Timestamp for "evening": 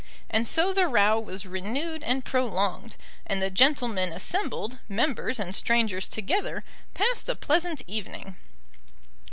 7.85-8.35